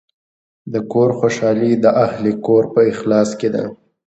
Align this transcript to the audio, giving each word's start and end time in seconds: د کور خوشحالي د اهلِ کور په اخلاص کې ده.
د 0.73 0.75
کور 0.91 1.09
خوشحالي 1.19 1.71
د 1.83 1.85
اهلِ 2.05 2.23
کور 2.45 2.63
په 2.73 2.79
اخلاص 2.91 3.29
کې 3.39 3.49
ده. 3.55 3.63